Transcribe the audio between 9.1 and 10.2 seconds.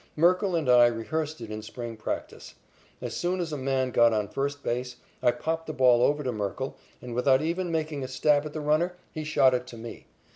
he shot it to me.